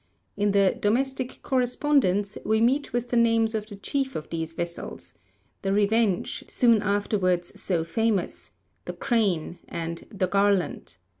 [0.35, 5.13] In the Domestic Correspondence we meet with the names of the chief of these vessels,
[5.61, 8.49] 'The Revenge,' soon afterwards so famous,
[8.85, 10.97] 'The Crane,' and 'The Garland.'